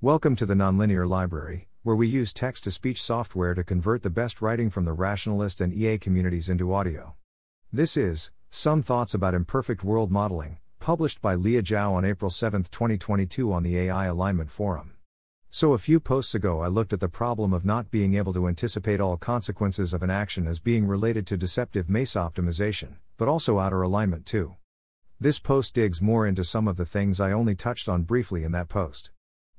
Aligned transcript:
Welcome 0.00 0.36
to 0.36 0.46
the 0.46 0.54
Nonlinear 0.54 1.08
Library, 1.08 1.66
where 1.82 1.96
we 1.96 2.06
use 2.06 2.32
text 2.32 2.62
to 2.62 2.70
speech 2.70 3.02
software 3.02 3.52
to 3.54 3.64
convert 3.64 4.04
the 4.04 4.10
best 4.10 4.40
writing 4.40 4.70
from 4.70 4.84
the 4.84 4.92
rationalist 4.92 5.60
and 5.60 5.74
EA 5.74 5.98
communities 5.98 6.48
into 6.48 6.72
audio. 6.72 7.16
This 7.72 7.96
is 7.96 8.30
Some 8.48 8.80
Thoughts 8.80 9.12
About 9.12 9.34
Imperfect 9.34 9.82
World 9.82 10.12
Modeling, 10.12 10.58
published 10.78 11.20
by 11.20 11.34
leogao 11.34 11.94
on 11.94 12.04
April 12.04 12.30
7, 12.30 12.62
2022, 12.62 13.52
on 13.52 13.64
the 13.64 13.76
AI 13.76 14.06
Alignment 14.06 14.52
Forum. 14.52 14.92
So, 15.50 15.72
a 15.72 15.78
few 15.78 15.98
posts 15.98 16.32
ago, 16.32 16.60
I 16.60 16.68
looked 16.68 16.92
at 16.92 17.00
the 17.00 17.08
problem 17.08 17.52
of 17.52 17.64
not 17.64 17.90
being 17.90 18.14
able 18.14 18.34
to 18.34 18.46
anticipate 18.46 19.00
all 19.00 19.16
consequences 19.16 19.92
of 19.92 20.04
an 20.04 20.10
action 20.10 20.46
as 20.46 20.60
being 20.60 20.86
related 20.86 21.26
to 21.26 21.36
deceptive 21.36 21.90
MESA 21.90 22.20
optimization, 22.20 22.98
but 23.16 23.26
also 23.26 23.58
outer 23.58 23.82
alignment 23.82 24.26
too. 24.26 24.54
This 25.18 25.40
post 25.40 25.74
digs 25.74 26.00
more 26.00 26.24
into 26.24 26.44
some 26.44 26.68
of 26.68 26.76
the 26.76 26.86
things 26.86 27.20
I 27.20 27.32
only 27.32 27.56
touched 27.56 27.88
on 27.88 28.04
briefly 28.04 28.44
in 28.44 28.52
that 28.52 28.68
post. 28.68 29.10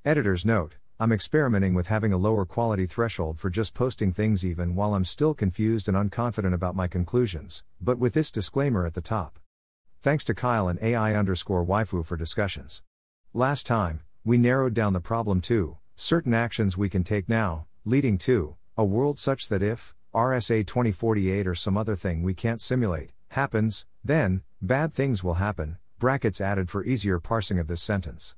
Editor's 0.06 0.46
note 0.46 0.76
I'm 0.98 1.12
experimenting 1.12 1.74
with 1.74 1.88
having 1.88 2.14
a 2.14 2.18
lower 2.18 2.46
quality 2.46 2.86
threshold 2.86 3.38
for 3.38 3.50
just 3.50 3.74
posting 3.74 4.14
things 4.14 4.46
even 4.46 4.74
while 4.74 4.94
I'm 4.94 5.04
still 5.04 5.34
confused 5.34 5.90
and 5.90 5.98
unconfident 5.98 6.54
about 6.54 6.74
my 6.74 6.88
conclusions, 6.88 7.66
but 7.82 8.00
with 8.00 8.14
this 8.14 8.32
disclaimer 8.32 8.86
at 8.86 8.94
the 8.94 9.02
top. 9.02 9.40
Thanks 10.02 10.24
to 10.26 10.34
Kyle 10.34 10.70
and 10.70 10.82
AI 10.82 11.16
underscore 11.16 11.66
waifu 11.66 12.06
for 12.06 12.16
discussions. 12.16 12.82
Last 13.34 13.68
time, 13.68 14.00
we 14.24 14.38
narrowed 14.38 14.74
down 14.74 14.94
the 14.94 15.02
problem 15.02 15.42
to 15.42 15.78
certain 15.96 16.34
actions 16.34 16.78
we 16.78 16.88
can 16.88 17.04
take 17.04 17.28
now, 17.28 17.68
leading 17.84 18.18
to 18.20 18.56
a 18.78 18.86
world 18.86 19.20
such 19.20 19.50
that 19.50 19.62
if 19.62 19.94
RSA 20.14 20.66
2048 20.66 21.46
or 21.46 21.56
some 21.56 21.76
other 21.76 21.98
thing 21.98 22.24
we 22.24 22.34
can't 22.34 22.62
simulate 22.62 23.12
happens, 23.32 23.86
then 24.02 24.44
bad 24.62 24.94
things 24.94 25.26
will 25.26 25.36
happen, 25.36 25.78
brackets 25.98 26.40
added 26.40 26.70
for 26.70 26.86
easier 26.86 27.20
parsing 27.20 27.60
of 27.60 27.68
this 27.68 27.82
sentence. 27.82 28.38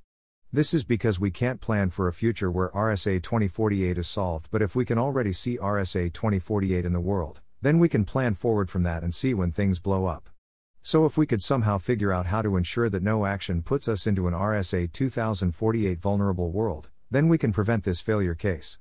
This 0.54 0.74
is 0.74 0.84
because 0.84 1.18
we 1.18 1.30
can't 1.30 1.62
plan 1.62 1.88
for 1.88 2.08
a 2.08 2.12
future 2.12 2.50
where 2.50 2.68
RSA 2.72 3.22
2048 3.22 3.96
is 3.96 4.06
solved, 4.06 4.48
but 4.50 4.60
if 4.60 4.76
we 4.76 4.84
can 4.84 4.98
already 4.98 5.32
see 5.32 5.56
RSA 5.56 6.12
2048 6.12 6.84
in 6.84 6.92
the 6.92 7.00
world, 7.00 7.40
then 7.62 7.78
we 7.78 7.88
can 7.88 8.04
plan 8.04 8.34
forward 8.34 8.68
from 8.68 8.82
that 8.82 9.02
and 9.02 9.14
see 9.14 9.32
when 9.32 9.50
things 9.50 9.80
blow 9.80 10.04
up. 10.04 10.28
So, 10.82 11.06
if 11.06 11.16
we 11.16 11.24
could 11.24 11.40
somehow 11.40 11.78
figure 11.78 12.12
out 12.12 12.26
how 12.26 12.42
to 12.42 12.58
ensure 12.58 12.90
that 12.90 13.02
no 13.02 13.24
action 13.24 13.62
puts 13.62 13.88
us 13.88 14.06
into 14.06 14.28
an 14.28 14.34
RSA 14.34 14.92
2048 14.92 15.98
vulnerable 15.98 16.52
world, 16.52 16.90
then 17.10 17.28
we 17.28 17.38
can 17.38 17.54
prevent 17.54 17.84
this 17.84 18.02
failure 18.02 18.34
case. 18.34 18.78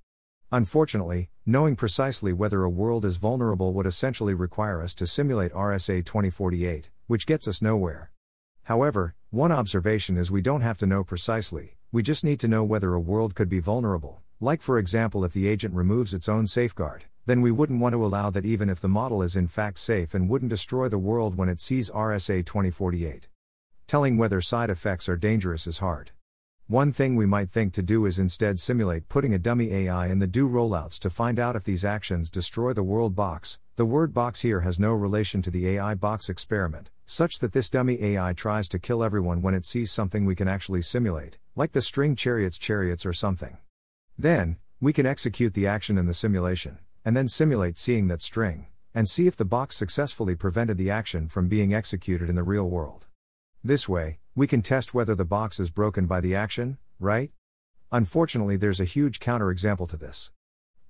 Unfortunately, 0.51 1.29
knowing 1.45 1.77
precisely 1.77 2.33
whether 2.33 2.63
a 2.63 2.69
world 2.69 3.05
is 3.05 3.15
vulnerable 3.15 3.71
would 3.71 3.85
essentially 3.85 4.33
require 4.33 4.81
us 4.81 4.93
to 4.95 5.07
simulate 5.07 5.53
RSA 5.53 6.03
2048, 6.03 6.89
which 7.07 7.25
gets 7.25 7.47
us 7.47 7.61
nowhere. 7.61 8.11
However, 8.63 9.15
one 9.31 9.53
observation 9.53 10.17
is 10.17 10.29
we 10.29 10.41
don't 10.41 10.59
have 10.59 10.77
to 10.77 10.85
know 10.85 11.05
precisely, 11.05 11.77
we 11.89 12.03
just 12.03 12.25
need 12.25 12.37
to 12.37 12.49
know 12.49 12.65
whether 12.65 12.93
a 12.93 12.99
world 12.99 13.33
could 13.33 13.47
be 13.47 13.61
vulnerable, 13.61 14.21
like 14.41 14.61
for 14.61 14.77
example 14.77 15.23
if 15.23 15.31
the 15.31 15.47
agent 15.47 15.73
removes 15.73 16.13
its 16.13 16.27
own 16.27 16.45
safeguard, 16.45 17.05
then 17.25 17.39
we 17.39 17.49
wouldn't 17.49 17.79
want 17.79 17.93
to 17.93 18.05
allow 18.05 18.29
that 18.29 18.43
even 18.43 18.69
if 18.69 18.81
the 18.81 18.89
model 18.89 19.21
is 19.23 19.37
in 19.37 19.47
fact 19.47 19.77
safe 19.77 20.13
and 20.13 20.27
wouldn't 20.27 20.49
destroy 20.49 20.89
the 20.89 20.97
world 20.97 21.35
when 21.35 21.47
it 21.47 21.61
sees 21.61 21.89
RSA 21.91 22.45
2048. 22.45 23.29
Telling 23.87 24.17
whether 24.17 24.41
side 24.41 24.69
effects 24.69 25.07
are 25.07 25.15
dangerous 25.15 25.65
is 25.65 25.77
hard. 25.77 26.11
One 26.67 26.91
thing 26.91 27.15
we 27.15 27.25
might 27.25 27.51
think 27.51 27.71
to 27.73 27.81
do 27.81 28.05
is 28.05 28.19
instead 28.19 28.59
simulate 28.59 29.07
putting 29.07 29.33
a 29.33 29.39
dummy 29.39 29.71
AI 29.71 30.07
in 30.07 30.19
the 30.19 30.27
do 30.27 30.49
rollouts 30.49 30.99
to 30.99 31.09
find 31.09 31.39
out 31.39 31.55
if 31.55 31.63
these 31.63 31.85
actions 31.85 32.29
destroy 32.29 32.73
the 32.73 32.83
world 32.83 33.15
box. 33.15 33.59
The 33.81 33.85
world 33.85 34.13
box 34.13 34.41
here 34.41 34.59
has 34.59 34.77
no 34.77 34.93
relation 34.93 35.41
to 35.41 35.49
the 35.49 35.67
AI 35.69 35.95
box 35.95 36.29
experiment, 36.29 36.91
such 37.07 37.39
that 37.39 37.51
this 37.51 37.67
dummy 37.67 37.99
AI 37.99 38.31
tries 38.33 38.67
to 38.67 38.77
kill 38.77 39.03
everyone 39.03 39.41
when 39.41 39.55
it 39.55 39.65
sees 39.65 39.91
something 39.91 40.23
we 40.23 40.35
can 40.35 40.47
actually 40.47 40.83
simulate, 40.83 41.39
like 41.55 41.71
the 41.71 41.81
string 41.81 42.15
chariots 42.15 42.59
chariots 42.59 43.07
or 43.07 43.11
something. 43.11 43.57
Then, 44.15 44.57
we 44.79 44.93
can 44.93 45.07
execute 45.07 45.55
the 45.55 45.65
action 45.65 45.97
in 45.97 46.05
the 46.05 46.13
simulation, 46.13 46.77
and 47.03 47.17
then 47.17 47.27
simulate 47.27 47.79
seeing 47.79 48.07
that 48.09 48.21
string, 48.21 48.67
and 48.93 49.09
see 49.09 49.25
if 49.25 49.35
the 49.35 49.45
box 49.45 49.77
successfully 49.77 50.35
prevented 50.35 50.77
the 50.77 50.91
action 50.91 51.27
from 51.27 51.49
being 51.49 51.73
executed 51.73 52.29
in 52.29 52.35
the 52.35 52.43
real 52.43 52.69
world. 52.69 53.07
This 53.63 53.89
way, 53.89 54.19
we 54.35 54.45
can 54.45 54.61
test 54.61 54.93
whether 54.93 55.15
the 55.15 55.25
box 55.25 55.59
is 55.59 55.71
broken 55.71 56.05
by 56.05 56.21
the 56.21 56.35
action, 56.35 56.77
right? 56.99 57.31
Unfortunately, 57.91 58.57
there's 58.57 58.79
a 58.79 58.85
huge 58.85 59.19
counterexample 59.19 59.89
to 59.89 59.97
this. 59.97 60.29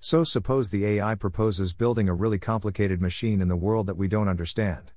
So, 0.03 0.23
suppose 0.23 0.71
the 0.71 0.83
AI 0.83 1.13
proposes 1.13 1.73
building 1.73 2.09
a 2.09 2.15
really 2.15 2.39
complicated 2.39 2.99
machine 2.99 3.39
in 3.39 3.49
the 3.49 3.55
world 3.55 3.85
that 3.85 3.97
we 3.97 4.07
don't 4.07 4.27
understand. 4.27 4.93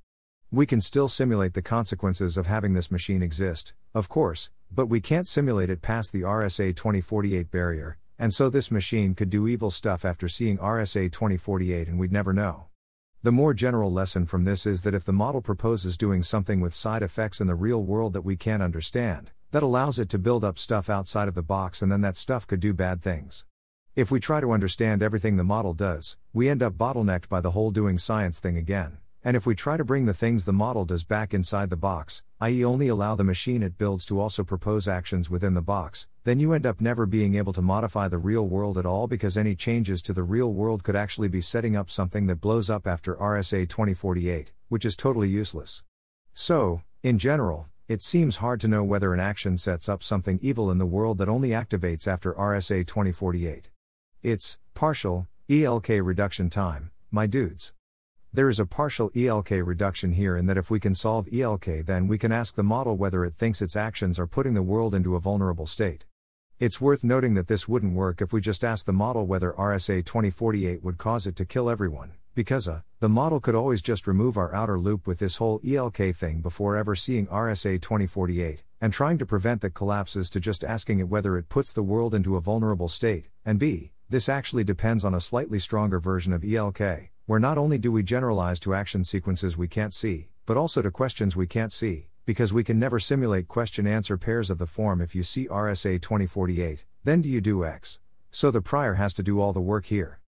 We 0.51 0.65
can 0.65 0.81
still 0.81 1.09
simulate 1.09 1.53
the 1.53 1.61
consequences 1.61 2.39
of 2.39 2.47
having 2.47 2.73
this 2.73 2.91
machine 2.91 3.23
exist, 3.23 3.75
of 3.93 4.09
course, 4.09 4.49
but 4.73 4.87
we 4.87 5.03
can't 5.03 5.29
simulate 5.29 5.69
it 5.69 5.83
past 5.83 6.11
the 6.11 6.23
RSA 6.23 6.75
2048 6.75 7.51
barrier, 7.51 7.99
and 8.19 8.33
so 8.33 8.49
this 8.49 8.71
machine 8.71 9.15
could 9.15 9.29
do 9.29 9.47
evil 9.47 9.71
stuff 9.71 10.07
after 10.07 10.27
seeing 10.27 10.57
RSA 10.57 11.13
2048 11.13 11.87
and 11.87 11.99
we'd 11.99 12.11
never 12.11 12.33
know. 12.33 12.69
The 13.23 13.31
more 13.31 13.53
general 13.53 13.93
lesson 13.93 14.25
from 14.25 14.45
this 14.45 14.65
is 14.65 14.85
that 14.85 14.95
if 14.95 15.05
the 15.05 15.13
model 15.13 15.43
proposes 15.43 15.99
doing 15.99 16.23
something 16.23 16.63
with 16.63 16.73
side 16.73 17.03
effects 17.03 17.43
in 17.43 17.47
the 17.47 17.55
real 17.55 17.83
world 17.83 18.15
that 18.15 18.25
we 18.25 18.37
can't 18.37 18.63
understand, 18.63 19.33
that 19.51 19.63
allows 19.63 19.99
it 19.99 20.09
to 20.09 20.19
build 20.19 20.45
up 20.45 20.59
stuff 20.59 20.89
outside 20.89 21.29
of 21.29 21.35
the 21.35 21.43
box 21.43 21.83
and 21.83 21.93
then 21.93 22.01
that 22.01 22.17
stuff 22.17 22.47
could 22.47 22.61
do 22.61 22.73
bad 22.73 23.03
things. 23.03 23.45
If 23.97 24.11
we 24.11 24.19
try 24.19 24.41
to 24.41 24.51
understand 24.51 25.05
everything 25.05 25.37
the 25.37 25.45
model 25.45 25.73
does, 25.73 26.17
we 26.33 26.49
end 26.49 26.65
up 26.65 26.73
bottlenecked 26.73 27.29
by 27.29 27.41
the 27.41 27.53
whole 27.53 27.71
doing 27.71 27.97
science 27.97 28.41
thing 28.41 28.57
again. 28.57 28.99
And 29.23 29.37
if 29.37 29.47
we 29.47 29.55
try 29.55 29.77
to 29.77 29.85
bring 29.85 30.07
the 30.07 30.13
things 30.13 30.45
the 30.45 30.53
model 30.53 30.85
does 30.85 31.05
back 31.05 31.33
inside 31.33 31.71
the 31.71 31.77
box, 31.77 32.25
i.e., 32.41 32.65
only 32.65 32.89
allow 32.89 33.15
the 33.15 33.23
machine 33.23 33.63
it 33.63 33.79
builds 33.79 34.05
to 34.07 34.19
also 34.19 34.43
propose 34.43 34.89
actions 34.89 35.31
within 35.31 35.55
the 35.55 35.63
box, 35.63 36.09
then 36.25 36.41
you 36.41 36.53
end 36.53 36.67
up 36.67 36.81
never 36.81 37.07
being 37.07 37.37
able 37.37 37.53
to 37.53 37.63
modify 37.63 38.09
the 38.09 38.19
real 38.19 38.49
world 38.49 38.79
at 38.79 38.85
all 38.85 39.07
because 39.07 39.37
any 39.37 39.55
changes 39.55 40.03
to 40.03 40.13
the 40.13 40.25
real 40.25 40.53
world 40.53 40.83
could 40.83 40.97
actually 40.97 41.29
be 41.29 41.41
setting 41.41 41.77
up 41.77 41.89
something 41.89 42.27
that 42.27 42.41
blows 42.41 42.69
up 42.69 42.89
after 42.89 43.15
RSA 43.15 43.69
2048, 43.69 44.51
which 44.71 44.85
is 44.85 44.97
totally 44.97 45.29
useless. 45.29 45.85
So, 46.33 46.83
in 47.05 47.21
general, 47.21 47.69
it 47.87 48.03
seems 48.03 48.39
hard 48.39 48.61
to 48.63 48.67
know 48.67 48.83
whether 48.83 49.15
an 49.15 49.21
action 49.21 49.57
sets 49.57 49.89
up 49.89 50.03
something 50.03 50.41
evil 50.43 50.69
in 50.73 50.79
the 50.79 50.85
world 50.85 51.19
that 51.19 51.29
only 51.29 51.51
activates 51.51 52.09
after 52.09 52.35
RSA 52.35 52.89
2048. 52.89 53.71
It's 54.25 54.59
partial 54.73 55.29
ELK 55.51 56.03
reduction 56.03 56.49
time, 56.49 56.93
my 57.11 57.27
dudes. 57.27 57.75
There 58.33 58.49
is 58.49 58.59
a 58.59 58.65
partial 58.65 59.11
ELK 59.15 59.51
reduction 59.51 60.15
here 60.15 60.35
in 60.35 60.47
that 60.47 60.57
if 60.57 60.71
we 60.71 60.81
can 60.81 60.95
solve 60.95 61.29
ELK, 61.31 61.85
then 61.85 62.09
we 62.09 62.17
can 62.17 62.33
ask 62.33 62.55
the 62.55 62.63
model 62.63 62.97
whether 62.97 63.23
it 63.27 63.35
thinks 63.35 63.61
its 63.61 63.77
actions 63.77 64.19
are 64.19 64.27
putting 64.27 64.55
the 64.55 64.63
world 64.63 64.95
into 64.95 65.15
a 65.15 65.21
vulnerable 65.21 65.67
state. 65.67 66.07
It's 66.59 66.81
worth 66.81 67.05
noting 67.05 67.35
that 67.35 67.49
this 67.49 67.69
wouldn't 67.69 67.95
work 67.95 68.23
if 68.23 68.33
we 68.33 68.41
just 68.41 68.65
asked 68.65 68.87
the 68.87 68.95
model 68.95 69.27
whether 69.27 69.53
RSA 69.53 70.07
2048 70.07 70.83
would 70.83 70.97
cause 70.97 71.27
it 71.27 71.37
to 71.37 71.45
kill 71.45 71.69
everyone, 71.69 72.13
because 72.35 72.67
uh, 72.67 72.81
the 73.01 73.11
model 73.11 73.41
could 73.41 73.55
always 73.55 73.83
just 73.83 74.07
remove 74.07 74.39
our 74.39 74.55
outer 74.55 74.79
loop 74.79 75.07
with 75.07 75.19
this 75.19 75.37
whole 75.37 75.61
ELK 75.61 76.17
thing 76.17 76.41
before 76.41 76.79
ever 76.79 76.95
seeing 76.97 77.27
RSA 77.27 77.83
2048, 77.83 78.63
and 78.81 78.91
trying 78.91 79.19
to 79.19 79.27
prevent 79.27 79.61
that 79.61 79.75
collapses 79.75 80.31
to 80.31 80.41
just 80.41 80.65
asking 80.65 80.99
it 80.99 81.11
whether 81.11 81.37
it 81.37 81.51
puts 81.51 81.75
the 81.75 81.83
world 81.83 82.15
into 82.15 82.37
a 82.37 82.41
vulnerable 82.41 82.89
state, 82.89 83.29
and 83.45 83.59
b, 83.59 83.91
this 84.09 84.29
actually 84.29 84.65
depends 84.65 85.05
on 85.05 85.15
a 85.15 85.21
slightly 85.21 85.59
stronger 85.59 85.99
version 85.99 86.33
of 86.33 86.45
ELK 86.45 87.11
where 87.27 87.41
not 87.41 87.57
only 87.57 87.79
do 87.79 87.91
we 87.91 88.03
generalize 88.03 88.61
to 88.61 88.75
action 88.75 89.03
sequences 89.03 89.57
we 89.57 89.67
can't 89.67 89.95
see, 89.95 90.29
but 90.45 90.59
also 90.59 90.83
to 90.83 90.91
questions 90.91 91.35
we 91.35 91.47
can't 91.47 91.73
see, 91.73 92.07
because 92.27 92.53
we 92.53 92.63
can 92.63 92.79
never 92.79 93.01
simulate 93.01 93.49
question 93.49 93.87
answer 93.87 94.19
pairs 94.19 94.51
of 94.51 94.59
the 94.59 94.67
form 94.67 95.01
if 95.01 95.15
you 95.15 95.23
see 95.23 95.49
RSA 95.49 96.03
2048, 96.03 96.85
then 97.05 97.23
do 97.23 97.31
you 97.31 97.41
do 97.41 97.65
X? 97.65 97.99
So 98.31 98.51
the 98.51 98.61
prior 98.61 98.95
has 98.95 99.15
to 99.15 99.23
do 99.23 99.41
all 99.41 99.55
the 99.55 99.61
work 99.61 99.87
here. 99.87 100.21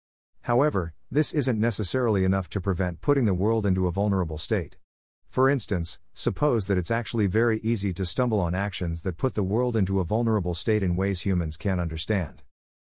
However, 0.43 0.95
this 1.11 1.33
isn't 1.33 1.61
necessarily 1.61 2.25
enough 2.25 2.49
to 2.51 2.63
prevent 2.63 3.03
putting 3.03 3.27
the 3.27 3.35
world 3.35 3.67
into 3.67 3.87
a 3.87 3.93
vulnerable 3.93 4.39
state. 4.39 4.79
For 5.27 5.51
instance, 5.51 5.99
suppose 6.15 6.67
that 6.67 6.79
it's 6.79 6.91
actually 6.91 7.27
very 7.27 7.59
easy 7.59 7.93
to 7.93 8.07
stumble 8.07 8.41
on 8.41 8.55
actions 8.55 9.03
that 9.03 9.19
put 9.19 9.35
the 9.35 9.43
world 9.43 9.77
into 9.77 10.01
a 10.01 10.05
vulnerable 10.05 10.55
state 10.55 10.83
in 10.83 10.97
ways 10.97 11.23
humans 11.23 11.59
can't 11.59 11.81
understand. 11.81 12.43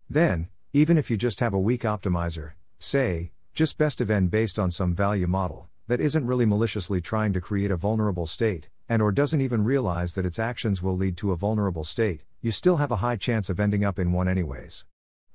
Then, 0.09 0.49
even 0.77 0.99
if 0.99 1.11
you 1.11 1.17
just 1.17 1.41
have 1.41 1.55
a 1.55 1.59
weak 1.59 1.85
optimizer, 1.85 2.53
say, 2.79 3.33
just 3.55 3.79
best 3.79 4.03
of 4.03 4.11
n 4.11 4.27
based 4.27 4.59
on 4.59 4.71
some 4.71 4.95
value 4.95 5.27
model 5.27 5.71
that 5.89 6.03
isn't 6.03 6.27
really 6.27 6.45
maliciously 6.45 7.01
trying 7.01 7.33
to 7.33 7.41
create 7.41 7.71
a 7.71 7.79
vulnerable 7.79 8.27
state 8.27 8.69
and 8.87 9.01
or 9.01 9.11
doesn't 9.11 9.41
even 9.41 9.65
realize 9.65 10.13
that 10.13 10.27
its 10.27 10.39
actions 10.39 10.83
will 10.83 10.95
lead 10.95 11.17
to 11.17 11.33
a 11.33 11.37
vulnerable 11.37 11.83
state, 11.83 12.25
you 12.43 12.51
still 12.51 12.77
have 12.77 12.91
a 12.91 12.97
high 12.97 13.17
chance 13.17 13.49
of 13.49 13.59
ending 13.59 13.87
up 13.87 13.99
in 13.99 14.13
one 14.13 14.29
anyways. 14.29 14.85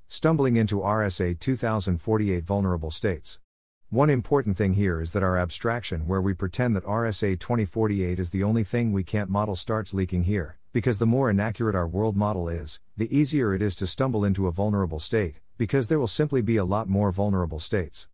Stumbling 0.06 0.58
into 0.58 0.82
RSA 0.82 1.40
2048 1.40 2.44
vulnerable 2.44 2.92
states. 2.92 3.40
One 3.90 4.12
important 4.12 4.58
thing 4.58 4.74
here 4.74 5.02
is 5.02 5.12
that 5.14 5.24
our 5.24 5.40
abstraction 5.40 6.06
where 6.06 6.22
we 6.22 6.36
pretend 6.36 6.76
that 6.76 6.86
RSA 6.86 7.40
2048 7.40 8.20
is 8.20 8.30
the 8.30 8.44
only 8.44 8.64
thing 8.64 8.92
we 8.92 9.04
can't 9.04 9.28
model 9.28 9.56
starts 9.56 9.92
leaking 9.92 10.26
here, 10.26 10.60
because 10.74 11.00
the 11.00 11.06
more 11.06 11.30
inaccurate 11.30 11.76
our 11.76 11.88
world 11.88 12.16
model 12.16 12.48
is, 12.48 12.80
the 12.96 13.14
easier 13.16 13.54
it 13.54 13.62
is 13.62 13.76
to 13.76 13.86
stumble 13.86 14.24
into 14.24 14.48
a 14.48 14.52
vulnerable 14.52 15.00
state, 15.00 15.36
because 15.58 15.90
there 15.90 16.00
will 16.00 16.08
simply 16.08 16.42
be 16.42 16.56
a 16.56 16.64
lot 16.64 16.88
more 16.88 17.12
vulnerable 17.12 17.60
states. 17.60 18.08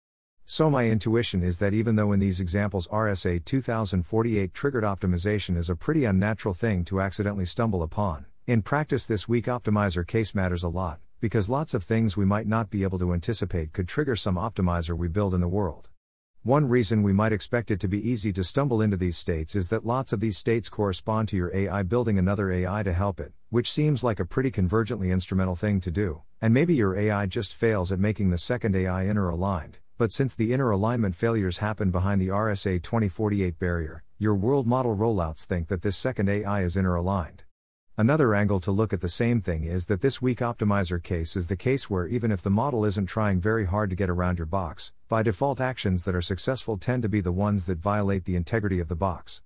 So, 0.46 0.70
my 0.70 0.88
intuition 0.88 1.44
is 1.44 1.60
that 1.60 1.74
even 1.74 1.98
though 1.98 2.14
in 2.14 2.20
these 2.20 2.40
examples 2.40 2.88
RSA 2.88 3.46
2048 3.46 4.54
triggered 4.54 4.84
optimization 4.84 5.56
is 5.58 5.70
a 5.70 5.76
pretty 5.76 6.06
unnatural 6.06 6.54
thing 6.54 6.84
to 6.86 7.02
accidentally 7.02 7.46
stumble 7.46 7.84
upon, 7.84 8.26
In 8.48 8.62
practice, 8.62 9.06
this 9.06 9.28
weak 9.28 9.46
optimizer 9.46 10.08
case 10.08 10.34
matters 10.34 10.64
a 10.64 10.70
lot, 10.70 11.00
because 11.20 11.50
lots 11.50 11.74
of 11.74 11.84
things 11.84 12.16
we 12.16 12.24
might 12.24 12.48
not 12.48 12.70
be 12.70 12.84
able 12.84 12.98
to 13.00 13.14
anticipate 13.14 13.74
could 13.74 13.88
trigger 13.88 14.16
some 14.16 14.36
optimizer 14.36 14.98
we 14.98 15.10
build 15.10 15.34
in 15.34 15.42
the 15.42 15.48
world. 15.50 15.90
One 16.48 16.70
reason 16.70 17.04
we 17.04 17.12
might 17.12 17.34
expect 17.34 17.72
it 17.72 17.80
to 17.82 17.90
be 17.90 18.10
easy 18.10 18.32
to 18.32 18.42
stumble 18.42 18.82
into 18.82 18.96
these 18.96 19.18
states 19.18 19.54
is 19.54 19.68
that 19.68 19.86
lots 19.86 20.14
of 20.14 20.22
these 20.22 20.38
states 20.38 20.70
correspond 20.70 21.28
to 21.28 21.36
your 21.36 21.54
AI 21.54 21.84
building 21.84 22.18
another 22.18 22.50
AI 22.50 22.84
to 22.84 22.94
help 22.94 23.20
it, 23.20 23.34
which 23.50 23.70
seems 23.70 24.02
like 24.02 24.22
a 24.22 24.26
pretty 24.26 24.50
convergently 24.50 25.12
instrumental 25.12 25.58
thing 25.58 25.82
to 25.82 25.92
do, 25.92 26.22
and 26.42 26.54
maybe 26.54 26.74
your 26.74 26.96
AI 26.96 27.26
just 27.26 27.54
fails 27.54 27.92
at 27.92 28.00
making 28.00 28.30
the 28.30 28.38
second 28.38 28.78
AI 28.78 29.08
inner 29.08 29.28
aligned. 29.28 29.80
But 29.98 30.14
since 30.14 30.36
the 30.36 30.54
inner 30.54 30.72
alignment 30.72 31.16
failures 31.16 31.58
happen 31.58 31.92
behind 31.92 32.22
the 32.22 32.30
RSA 32.30 32.82
2048 32.82 33.60
barrier, 33.60 34.06
your 34.18 34.36
world 34.36 34.66
model 34.66 34.96
rollouts 34.96 35.44
think 35.44 35.68
that 35.68 35.82
this 35.82 35.98
second 35.98 36.30
AI 36.30 36.62
is 36.62 36.78
inner 36.78 36.96
aligned. 36.96 37.44
Another 37.98 38.34
angle 38.34 38.62
to 38.62 38.72
look 38.72 38.94
at 38.94 39.02
the 39.02 39.10
same 39.10 39.42
thing 39.42 39.66
is 39.66 39.88
that 39.88 40.00
this 40.00 40.22
weak 40.22 40.40
optimizer 40.40 41.04
case 41.04 41.36
is 41.36 41.50
the 41.50 41.58
case 41.58 41.90
where 41.90 42.08
even 42.08 42.32
if 42.32 42.42
the 42.42 42.50
model 42.50 42.86
isn't 42.86 43.08
trying 43.08 43.42
very 43.42 43.66
hard 43.66 43.90
to 43.90 43.98
get 43.98 44.10
around 44.10 44.38
your 44.38 44.46
box, 44.46 44.94
by 45.10 45.24
default 45.24 45.62
actions 45.62 46.04
that 46.04 46.16
are 46.16 46.22
successful 46.22 46.78
tend 46.78 47.02
to 47.02 47.08
be 47.08 47.22
the 47.22 47.32
ones 47.32 47.66
that 47.66 47.78
violate 47.78 48.26
the 48.26 48.36
integrity 48.36 48.82
of 48.82 48.90
the 48.90 48.96
box. 48.96 49.42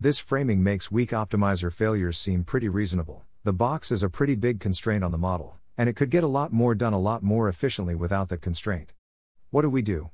This 0.00 0.18
framing 0.18 0.62
makes 0.62 0.90
weak 0.90 1.10
optimizer 1.10 1.70
failures 1.70 2.16
seem 2.16 2.44
pretty 2.44 2.68
reasonable. 2.68 3.24
The 3.44 3.52
box 3.52 3.92
is 3.92 4.02
a 4.02 4.08
pretty 4.08 4.36
big 4.36 4.58
constraint 4.58 5.04
on 5.04 5.12
the 5.12 5.18
model, 5.18 5.58
and 5.76 5.88
it 5.88 5.96
could 5.96 6.08
get 6.08 6.24
a 6.24 6.28
lot 6.28 6.50
more 6.50 6.74
done 6.74 6.94
a 6.94 6.98
lot 6.98 7.22
more 7.22 7.48
efficiently 7.48 7.94
without 7.94 8.30
that 8.30 8.40
constraint. 8.40 8.94
What 9.50 9.62
do 9.62 9.68
we 9.68 9.82
do? 9.82 10.10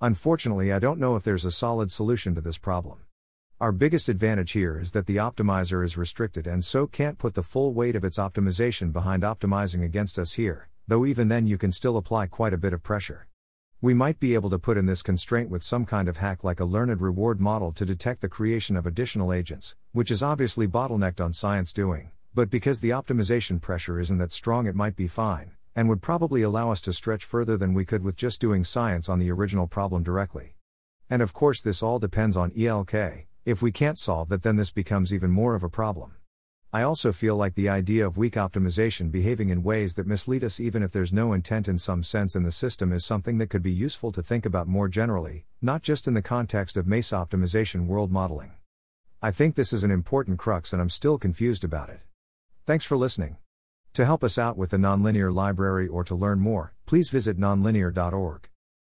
Unfortunately, 0.00 0.72
I 0.72 0.78
don't 0.78 0.98
know 0.98 1.16
if 1.16 1.22
there's 1.22 1.44
a 1.44 1.50
solid 1.50 1.90
solution 1.90 2.34
to 2.34 2.40
this 2.40 2.56
problem. 2.56 3.00
Our 3.60 3.72
biggest 3.72 4.08
advantage 4.08 4.52
here 4.52 4.80
is 4.80 4.92
that 4.92 5.04
the 5.04 5.16
optimizer 5.16 5.84
is 5.84 5.98
restricted 5.98 6.46
and 6.46 6.64
so 6.64 6.86
can't 6.86 7.18
put 7.18 7.34
the 7.34 7.42
full 7.42 7.74
weight 7.74 7.94
of 7.94 8.04
its 8.04 8.16
optimization 8.16 8.90
behind 8.90 9.22
optimizing 9.22 9.84
against 9.84 10.18
us 10.18 10.32
here, 10.32 10.70
though 10.88 11.04
even 11.04 11.28
then 11.28 11.46
you 11.46 11.58
can 11.58 11.72
still 11.72 11.98
apply 11.98 12.26
quite 12.26 12.54
a 12.54 12.58
bit 12.58 12.72
of 12.72 12.82
pressure. 12.82 13.26
We 13.82 13.94
might 13.94 14.20
be 14.20 14.34
able 14.34 14.50
to 14.50 14.58
put 14.58 14.76
in 14.76 14.84
this 14.84 15.00
constraint 15.00 15.48
with 15.48 15.62
some 15.62 15.86
kind 15.86 16.06
of 16.06 16.18
hack 16.18 16.44
like 16.44 16.60
a 16.60 16.66
learned 16.66 17.00
reward 17.00 17.40
model 17.40 17.72
to 17.72 17.86
detect 17.86 18.20
the 18.20 18.28
creation 18.28 18.76
of 18.76 18.84
additional 18.84 19.32
agents, 19.32 19.74
which 19.92 20.10
is 20.10 20.22
obviously 20.22 20.68
bottlenecked 20.68 21.18
on 21.18 21.32
science 21.32 21.72
doing, 21.72 22.10
but 22.34 22.50
because 22.50 22.80
the 22.80 22.90
optimization 22.90 23.58
pressure 23.58 23.98
isn't 23.98 24.18
that 24.18 24.32
strong, 24.32 24.66
it 24.66 24.74
might 24.74 24.96
be 24.96 25.06
fine, 25.06 25.52
and 25.74 25.88
would 25.88 26.02
probably 26.02 26.42
allow 26.42 26.70
us 26.70 26.82
to 26.82 26.92
stretch 26.92 27.24
further 27.24 27.56
than 27.56 27.72
we 27.72 27.86
could 27.86 28.04
with 28.04 28.16
just 28.16 28.38
doing 28.38 28.64
science 28.64 29.08
on 29.08 29.18
the 29.18 29.30
original 29.30 29.66
problem 29.66 30.02
directly. 30.02 30.56
And 31.08 31.22
of 31.22 31.32
course, 31.32 31.62
this 31.62 31.82
all 31.82 31.98
depends 31.98 32.36
on 32.36 32.50
ELK, 32.50 33.28
if 33.46 33.62
we 33.62 33.72
can't 33.72 33.96
solve 33.96 34.28
that, 34.28 34.42
then 34.42 34.56
this 34.56 34.70
becomes 34.70 35.14
even 35.14 35.30
more 35.30 35.54
of 35.54 35.64
a 35.64 35.70
problem. 35.70 36.16
I 36.72 36.82
also 36.82 37.10
feel 37.10 37.34
like 37.34 37.56
the 37.56 37.68
idea 37.68 38.06
of 38.06 38.16
weak 38.16 38.34
optimization 38.34 39.10
behaving 39.10 39.48
in 39.48 39.64
ways 39.64 39.96
that 39.96 40.06
mislead 40.06 40.44
us, 40.44 40.60
even 40.60 40.84
if 40.84 40.92
there's 40.92 41.12
no 41.12 41.32
intent 41.32 41.66
in 41.66 41.78
some 41.78 42.04
sense 42.04 42.36
in 42.36 42.44
the 42.44 42.52
system, 42.52 42.92
is 42.92 43.04
something 43.04 43.38
that 43.38 43.50
could 43.50 43.62
be 43.62 43.72
useful 43.72 44.12
to 44.12 44.22
think 44.22 44.46
about 44.46 44.68
more 44.68 44.86
generally, 44.88 45.46
not 45.60 45.82
just 45.82 46.06
in 46.06 46.14
the 46.14 46.22
context 46.22 46.76
of 46.76 46.86
MESA 46.86 47.16
optimization 47.16 47.86
world 47.86 48.12
modeling. 48.12 48.52
I 49.20 49.32
think 49.32 49.56
this 49.56 49.72
is 49.72 49.82
an 49.82 49.90
important 49.90 50.38
crux 50.38 50.72
and 50.72 50.80
I'm 50.80 50.90
still 50.90 51.18
confused 51.18 51.64
about 51.64 51.88
it. 51.88 52.02
Thanks 52.66 52.84
for 52.84 52.96
listening. 52.96 53.38
To 53.94 54.04
help 54.04 54.22
us 54.22 54.38
out 54.38 54.56
with 54.56 54.70
the 54.70 54.76
Nonlinear 54.76 55.34
Library 55.34 55.88
or 55.88 56.04
to 56.04 56.14
learn 56.14 56.38
more, 56.38 56.72
please 56.86 57.10
visit 57.10 57.36
nonlinear.org. 57.36 58.49